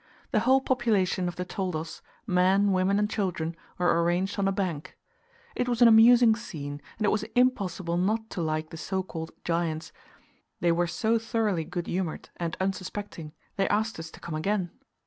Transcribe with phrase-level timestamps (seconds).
[0.31, 4.97] The whole population of the toldos, men, women, and children, were arranged on a bank.
[5.55, 9.29] It was an amusing scene, and it was impossible not to like the so called
[9.43, 9.91] giants,
[10.59, 14.71] they were so thoroughly good humoured and unsuspecting: they asked us to come again.